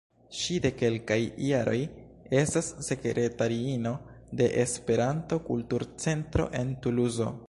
Ŝi 0.35 0.55
de 0.61 0.69
kelkaj 0.77 1.17
jaroj 1.47 1.75
estas 2.39 2.69
sekretariino 2.87 3.91
de 4.41 4.47
Esperanto-Kultur-Centro 4.65 6.49
en 6.63 6.77
Tuluzo. 6.87 7.33